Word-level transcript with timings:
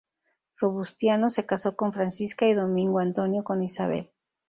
Robustiano 0.57 1.29
se 1.29 1.45
casó 1.45 1.75
con 1.75 1.93
Francisca 1.93 2.47
y 2.47 2.55
Domingo 2.55 2.97
Antonio 2.97 3.43
con 3.43 3.61
Isabel. 3.61 4.09